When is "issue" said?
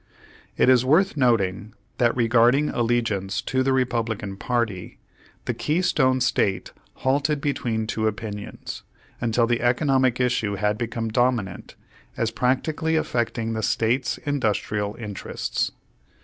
10.19-10.55